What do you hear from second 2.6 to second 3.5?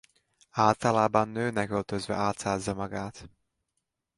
magát.